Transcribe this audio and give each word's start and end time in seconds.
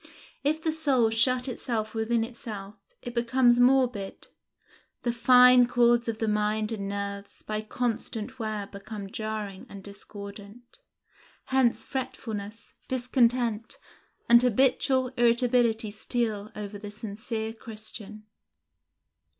If 0.43 0.63
the 0.63 0.71
soul 0.71 1.11
shut 1.11 1.47
itself 1.47 1.93
within 1.93 2.23
itself, 2.23 2.73
it 3.03 3.13
becomes 3.13 3.59
morbid; 3.59 4.29
the 5.03 5.11
fine 5.11 5.67
chords 5.67 6.07
of 6.07 6.17
the 6.17 6.27
mind 6.27 6.71
and 6.71 6.89
nerves 6.89 7.43
by 7.43 7.61
constant 7.61 8.39
wear 8.39 8.65
become 8.65 9.11
jarring 9.11 9.67
and 9.69 9.83
discordant; 9.83 10.79
hence 11.45 11.83
fretfulness, 11.83 12.73
discontent, 12.87 13.77
and 14.27 14.41
habitual 14.41 15.09
irritability 15.17 15.91
steal 15.91 16.51
over 16.55 16.79
the 16.79 16.89
sincere 16.89 17.53
Christian. 17.53 18.23